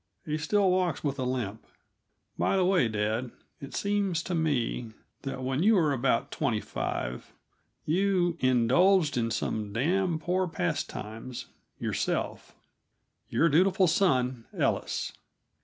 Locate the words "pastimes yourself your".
10.47-13.47